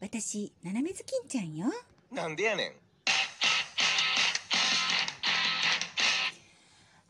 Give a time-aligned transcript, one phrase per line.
[0.00, 1.66] 私、斜めずきんちゃんよ。
[2.10, 2.72] なんでやねん。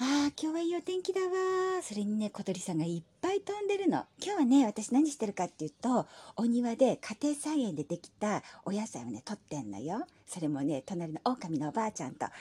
[0.00, 1.82] ああ、今日はいいお天気だわ。
[1.82, 4.06] それにね、小鳥さんがいっぱい飛んでるの。
[4.22, 6.06] 今日はね、私何してるかっていうと、
[6.36, 10.06] お庭で家庭菜園でできたお野菜をね、取ってんのよ。
[10.26, 12.24] それもね、隣の狼のおばあちゃんと。
[12.24, 12.32] ね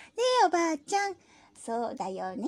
[0.44, 1.16] え、おばあちゃん。
[1.62, 2.48] そうだよね。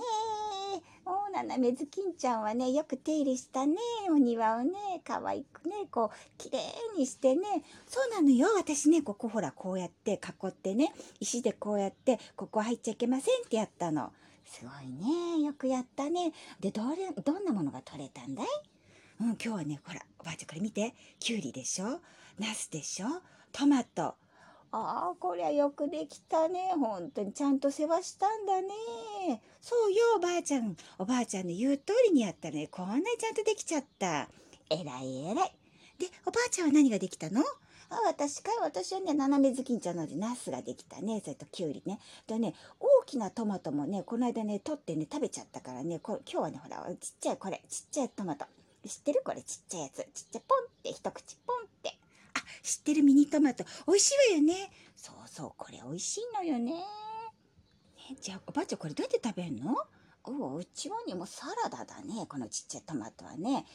[1.29, 3.77] おななめずきんちゃんはね、よく手入れしたね。
[4.09, 6.59] お庭をね、可愛くね、こう、綺麗
[6.97, 7.63] にしてね。
[7.87, 8.47] そうなのよ。
[8.57, 14.11] 私ね、ここほら、こうやって囲ってね、石でこうやって、ここ入っちゃいけませんってやったの。
[14.43, 15.45] すごいね。
[15.45, 16.33] よくやったね。
[16.59, 18.47] で、どれ、どんなものが取れたんだい？
[19.21, 20.95] うん、今日はね、ほら、おばあちゃんこれ見て。
[21.19, 21.99] きゅうりでしょ？
[22.39, 23.07] ナスでしょ？
[23.51, 24.15] トマト。
[24.71, 26.73] ああ、こりゃよくできたね。
[26.79, 29.41] 本当にちゃんと世話したんだね。
[29.61, 30.77] そうよ、おばあちゃん。
[30.99, 34.29] おばあちゃんの言う通りにやったね、こんなにちゃんとできちゃった。
[34.69, 35.55] えらいえらい。
[35.97, 37.41] で、おばあちゃんは何ができたの？
[37.41, 37.45] あ、
[38.05, 41.19] 私かい私はね、斜めずきんちゃんので、ナスができたね。
[41.21, 41.99] それときゅうりね。
[42.27, 48.45] でね、大きなトマトもね、この間ね、取ってね、食べちゃったからね、こ今日はね、ほら、ちっちゃいこれ、ちっちゃいトマト。
[48.85, 49.21] 知ってる？
[49.25, 49.97] これちっちゃいやつ。
[50.13, 51.58] ちっちゃいポンって、一口ポン。
[52.61, 53.63] 知ってるミニトマト。
[53.87, 54.71] 美味しいわよね。
[54.95, 56.73] そうそう、これ美味しいのよね。
[56.73, 56.83] ね
[58.21, 59.75] じゃあ、おばあちゃんこれどうやって食べんの？
[60.25, 62.25] おうちはね、もサラダだね。
[62.27, 63.65] このちっちゃいトマトはね。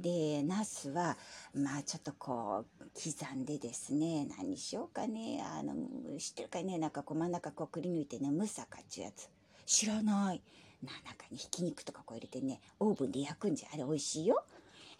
[0.00, 1.18] で、ナスは、
[1.52, 5.44] まあちょっとこう、刻んでですね、何しようかね。
[5.44, 5.74] あの、
[6.18, 9.28] 知ってるかねなんかこう真ん中こうくり抜いてね、ムサカっちゅうやつ。
[9.66, 10.42] 知らない。
[10.82, 13.68] な、中にひき肉とかこう入れてね、オーブンで焼くんじゃ。
[13.74, 14.44] あれ美味しいよ。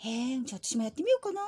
[0.02, 1.42] へえ、じゃあ私もやってみようかな。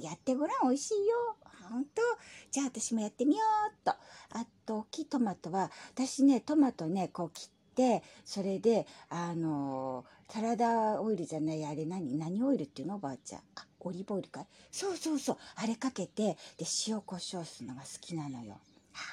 [0.00, 1.36] やってごらん、美味しいよ。
[1.70, 2.02] ほんと
[2.50, 3.92] じゃあ私もやってみようっと。
[3.92, 12.18] あと、大きいトマトは、私ね、トマトね、こう切って、それで、あのー、サラダオイルじゃない、あれ何？
[12.18, 12.96] 何オイルっていうの？
[12.96, 13.42] おばあちゃん。
[13.54, 14.46] あ、オリーブオイルかい？
[14.70, 15.38] そうそうそう。
[15.54, 18.58] あれかけて、で、塩コショウするのが好きなのよ。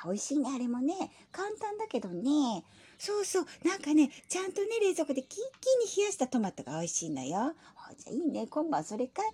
[0.03, 0.93] あ、美味しいね、あれもね。
[1.31, 2.63] 簡単だけどね。
[2.97, 3.45] そうそう。
[3.65, 7.53] なんかね、ちゃんとね、冷蔵庫でキンキンに冷やしたトマトが美味しいのよ。
[7.97, 8.47] じゃあいいね。
[8.47, 9.25] 今晩それかい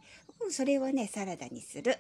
[0.42, 1.98] うん、それをね、サラダにする。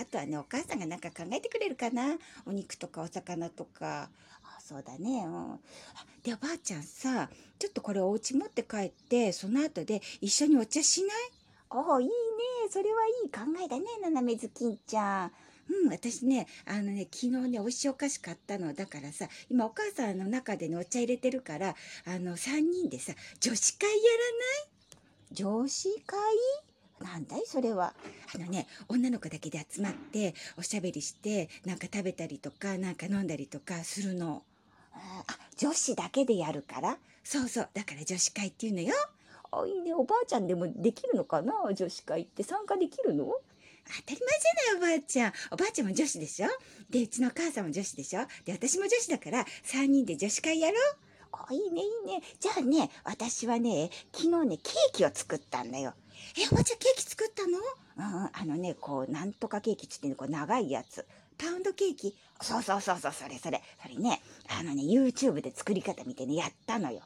[0.00, 2.16] あとはね、お母さんがなんか考えてくれるかな。
[2.46, 4.10] お肉とかお魚とか。
[4.44, 5.24] あ、そうだね。
[5.24, 5.60] うん。
[6.22, 11.10] で、おばあちゃんさ、ちょっとこれお家持って帰って、その後で一緒にお茶しない？
[11.70, 12.12] ああ、いいね。
[12.70, 15.32] それはいい考えだね、斜めずきんちゃん。
[15.70, 18.72] うん、私ね、あのね、昨日ね、美味しいお菓子買ったの。
[18.72, 21.74] だからさ、今お母さんの中でね、お茶入れてるから、
[22.06, 24.77] あの、3人でさ、女子会やらない？
[25.32, 26.18] 女子会？
[27.00, 27.94] なんだいそれは。
[28.34, 34.42] あのね、女の子だけで集まって、おしゃべりして、なんか食べたりとか、なんか飲んだりとかするの。
[34.92, 35.24] あ、
[35.56, 36.98] 女子だけでやるから？
[37.22, 37.68] そうそう。
[37.72, 38.94] だから女子会っていうのよ。
[39.52, 39.94] あ、いいね。
[39.94, 41.54] おばあちゃんでもできるのかな？
[41.72, 43.26] 女子会って参加できるの？
[43.26, 45.32] 当たり前じゃない、おばあちゃん。
[45.52, 46.48] おばあちゃんも女子でしょ？
[46.90, 48.22] で、うちのお母さんも女子でしょ？
[48.44, 50.96] で、私も女子だから、3人で女子会やろう
[51.48, 52.22] あ、いいね、いいね。
[52.40, 55.94] じゃあね、私はね、昨日ね、ケーキを作ったんだよ。
[56.36, 57.58] え、おばちゃんケーキ作ったの？
[57.58, 61.06] うん、あのね、こう、なんとかケーキつってね、こう、長いやつ。
[61.36, 62.16] パウンドケーキ？
[62.40, 63.62] そうそうそうそう、それそれ。
[63.82, 67.02] それね、あのね、YouTube で作り方見てね、やったのよ。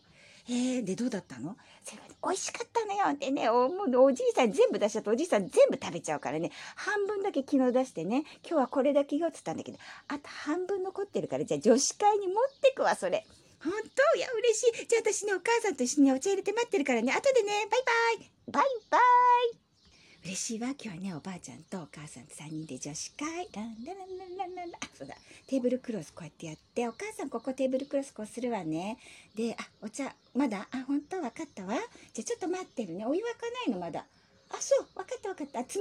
[0.49, 1.57] えー、で、どうだったの？
[1.85, 3.17] それがね、美味しかったのよ。
[3.19, 9.79] でね、お、もうおじいさん全部出しちゃって、おじいさん全部食べちゃうからね、半分だけ昨日出してね、今日はこれだけよって言ったんだけど、
[10.09, 13.25] あと半分残ってるから、じゃあ女子会に持ってくわ、それ。
[13.65, 14.19] 本当？
[14.19, 14.87] いや、嬉しい。
[14.87, 17.83] じゃあ私ね、お母さんと一緒にお茶入れて待ってるからね、後でね、バイ
[18.19, 19.01] バイバイバイ
[20.25, 20.69] 嬉しいわ。
[20.69, 23.49] 今日はね、おばあちゃんとお母さんと3人で女子会。
[23.55, 24.81] ランラランランランランラン。
[24.83, 25.17] あ、そうだ。
[25.49, 28.99] テーブルクロスこうやってやって、お母さんここテーブルクロスこうするわね。
[29.35, 30.69] で、あ、お茶、まだ？
[30.71, 31.21] あ、本当？
[31.21, 31.75] わかったわ。
[31.75, 31.83] じゃ
[32.21, 33.05] あちょっと待ってるね。
[33.05, 34.07] お湯沸かないのまだ。
[34.51, 34.87] あ、そう。
[34.95, 35.59] わかったわかった。
[35.59, 35.81] 冷た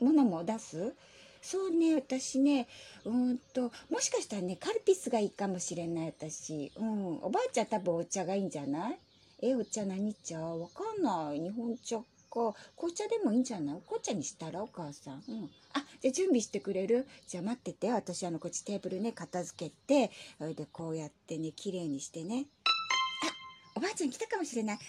[0.00, 0.94] ものも出す？
[1.42, 2.66] そうね、私ね、
[3.04, 6.72] うんと、もしかしたらね、カルピスがいいかもしれない、私。
[6.76, 7.16] うん。
[7.22, 8.98] おばあちゃん多分お茶がいいんじゃない？
[9.42, 10.40] え、お茶何茶？
[10.40, 11.40] わかんない。
[11.40, 13.80] 日本茶か、紅茶でもいいんじゃない？
[13.82, 15.22] 紅茶にしたらお母さん。
[15.28, 15.50] うん。
[15.74, 17.06] あ、じゃあ準備してくれる？
[17.28, 17.90] じゃあ待ってて。
[17.92, 22.46] 私あの、こっちテーブルね、片付けて、それでこうやってね、綺麗にしてね。
[22.64, 24.76] あ、おばあちゃん来たかもしれない。
[24.76, 24.88] はーい、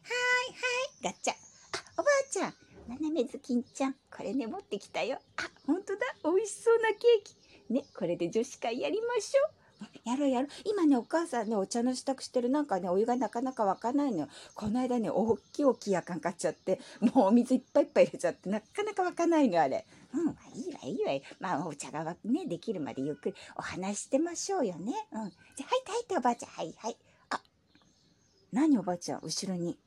[0.00, 1.32] はーい、はい、ガチャ。
[1.32, 1.36] あ、
[1.98, 2.54] おばあちゃん。
[2.88, 3.94] 斜めずきんちゃん。
[4.14, 5.18] これね、持ってきたよ。
[5.36, 6.00] あ、ほんとだ。
[6.24, 6.98] 美味しそうなケー
[7.68, 7.72] キ。
[7.72, 9.54] ね、これで女子会やりましょう。
[10.04, 10.50] やろうやろう。
[10.64, 14.28] 今ね、お母さんね、お茶の支度してるなんかね、お湯がなかなか沸かないのよ。
[14.54, 19.84] この間ね、大きい大きいやかん買っちゃって、もうお水いっぱいいっぱい入れちゃって、なかなか沸かないの、あれ。
[20.12, 20.28] うん、
[20.60, 21.26] いいわ、いいわ。
[21.40, 24.92] まあ、お茶がね、できるまでゆっくりお話してましょうよね。
[25.12, 25.30] うん。
[25.56, 26.50] じゃ、入って入っておばあちゃん。
[26.50, 26.96] はいはい。
[27.30, 27.40] あ、
[28.52, 29.78] 何おばあちゃん、後ろに。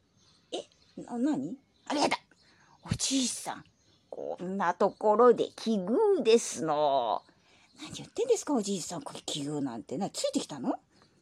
[0.51, 1.57] え、な、何？
[1.87, 2.17] あれやだ。
[2.87, 3.63] おじいさん。
[4.11, 7.23] こんなところで奇遇ですの。
[7.81, 9.01] 何言ってんですかおじいさん。
[9.01, 10.07] これ奇遇なんてな。
[10.11, 10.75] ついてきたの？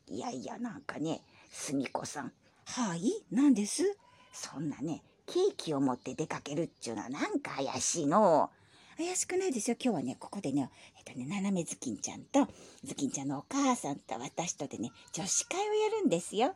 [0.09, 2.33] いやいや、なんかね、すみこさん。
[2.65, 3.95] はい何です
[4.33, 8.49] そんなね、ケーキを持って出かけるっちゅうのはなんか怪しいの。
[8.97, 9.77] 怪しくないですよ。
[9.81, 12.45] 今日はね、ここでね、えっとね、斜めずきんちゃんと、
[12.83, 16.55] ずきんちゃんのお母さんと私とでね、女子会をやるんですよ。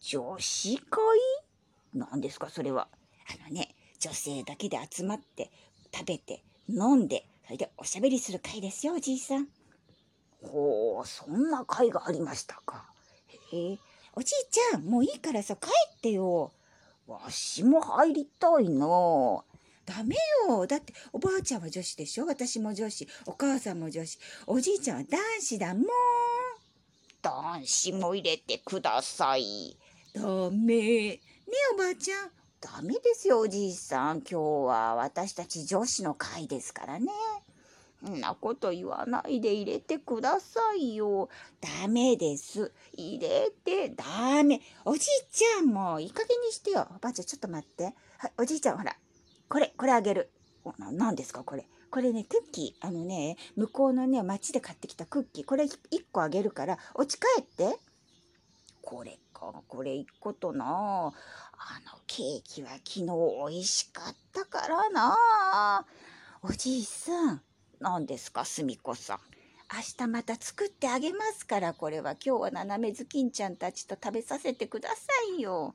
[0.00, 1.00] 女子会？
[1.94, 2.88] 何ですか、それは。
[3.28, 3.68] あのね、
[4.02, 5.52] 女性だけで集まって、
[5.94, 9.46] 食べて、飲んで、それでおしゃべりする会ですよ、おじいさん。
[10.42, 12.90] ほう、そんな会がありましたか。
[13.52, 13.78] へえ、
[14.16, 16.52] おじいちゃん、もういいからさ、帰ってよ。
[17.06, 18.86] わしも入りたいな。
[19.84, 20.16] ダメ
[20.48, 20.66] よ。
[20.66, 22.26] だっておばあちゃんは女子でしょ？
[22.26, 23.08] 私も女子。
[23.26, 24.18] お母さんも女子。
[24.46, 25.84] おじいちゃんは男子だもん。
[27.20, 29.76] 男子も入れてください。
[30.14, 30.76] ダメ。
[30.76, 31.20] ねえ
[31.74, 32.30] おばあちゃん。
[32.62, 34.18] ダメですよおじいさん。
[34.18, 37.08] 今日は私たち女子の会ですからね。
[38.08, 41.28] んなこと言わないで入れてくださいよ。
[41.60, 42.70] ダメです。
[42.92, 44.60] 入れて、ダメ。
[44.84, 46.86] おじいちゃんもいい加減にしてよ。
[46.94, 47.94] おばあちゃんちょっと待って。
[48.18, 48.96] はい、おじいちゃんほら。
[49.48, 50.30] これ、これあげる。
[50.78, 51.66] 何ですかこれ。
[51.90, 52.86] これね、クッキー。
[52.86, 55.44] あのね、向こうのね、町で買ってきたクッキー。
[55.44, 55.70] これ1
[56.12, 57.76] 個あげるから、お家帰って。
[58.82, 61.12] これか、これ1個とな。
[62.14, 65.16] ケーキは昨日美味しかったからな。
[66.42, 67.42] おじいさん。
[67.80, 69.18] 何ですか、すみこさん。
[69.74, 74.96] 明日また作ってあげますから、これは今日は斜めずきんちゃんたちと食べさせてくださ
[75.38, 75.74] いよ。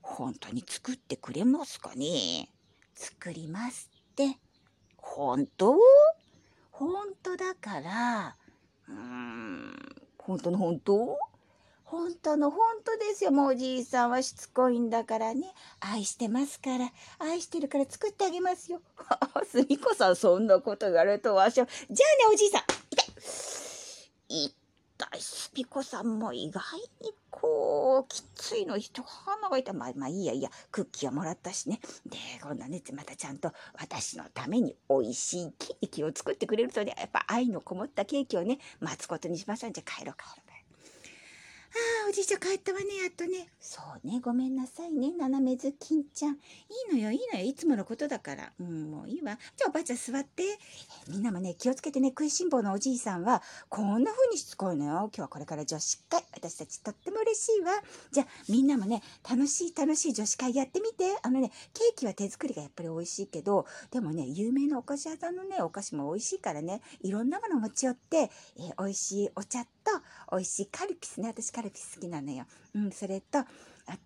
[0.00, 2.48] 本当に作ってくれますかね？
[2.96, 4.38] 作りますって。
[4.96, 5.76] 本当？
[6.72, 8.36] 本当だから、
[8.88, 11.16] うーん、本当の本当？
[11.92, 13.32] 本当の本当ですよ。
[13.32, 15.52] もうおじいさんはしつこいんだからね。
[15.78, 16.90] 愛してますから。
[17.18, 18.80] 愛してるから作ってあげますよ。
[19.46, 21.66] すみこさん、そんなこと言われるとわしは。
[21.66, 22.62] じゃあね、おじいさん。
[22.90, 23.02] 痛
[24.30, 24.54] い。
[24.96, 25.20] 痛い。
[25.20, 26.62] すみこさんも意外
[27.02, 29.74] にこう、きついの人鼻が痛い。
[29.74, 30.48] まあ、まあいいやいいや。
[30.70, 31.78] クッキーはもらったしね。
[32.06, 39.72] で、今度はね、またちゃんと私のために美味しいケーキを作ってくれるとね、やっぱ愛のこもったケーキをね、待つことにしましょう。
[39.72, 40.51] じゃあ帰ろう帰ろう。
[41.74, 43.48] ああ、おじいちゃん帰ったわね、やっとね。
[43.58, 46.34] そうね、ごめんなさいね、斜めずきんちゃん。
[46.34, 46.36] い
[46.90, 48.52] いのよ、いいのよ、いつものことだから。
[48.60, 49.38] うん、もういいわ。
[49.56, 50.42] じゃあおばあちゃん座って。
[51.08, 54.90] みんなもね、気をつけてね、食いしん坊のおじいさんは、こんな風にしつこいのよ。
[54.92, 56.22] 今日はこれから女子会。
[56.34, 57.72] 私たちとっても嬉しいわ。
[58.10, 61.18] じゃあ、みんなもね、楽しい楽しい女子会やってみて。
[61.22, 69.70] あのね、ケーキは手作りがやっぱり美味しいけど、でもね、有名なお菓子屋さんのね、お菓子も美味しいからね、いろんなもの持ち寄って、えー、美味しいお茶と、
[70.30, 71.28] 美味しいカルピスね。
[71.28, 72.44] 私カルピス好きなのよ。
[72.74, 73.46] うん、それと、あ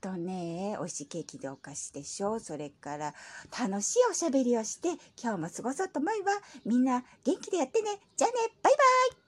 [0.00, 2.38] とね、美味しいケーキでお菓子でしょ。
[2.38, 3.14] それから、
[3.58, 4.90] 楽しいおしゃべりをして、
[5.22, 6.32] 今日も過ごそうと思えば、
[6.64, 7.98] みんな元気でやってね。
[8.16, 9.25] じゃあねバイバイ